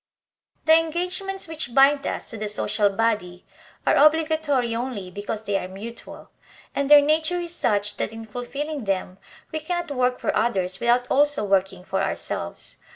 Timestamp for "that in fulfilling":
7.97-8.85